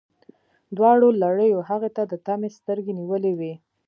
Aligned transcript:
دواړو 0.75 1.07
لړیو 1.23 1.59
هغې 1.69 1.89
ته 1.95 2.03
د 2.11 2.13
طمعې 2.25 2.49
سترګې 2.57 2.93
نیولي 2.99 3.33
وې. 3.39 3.53